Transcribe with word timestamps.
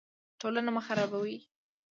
ټولنه 0.39 0.69
مه 0.75 0.81
خرابوئ 0.85 1.35